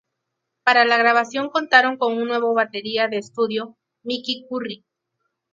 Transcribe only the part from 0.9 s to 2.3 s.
grabación contaron con un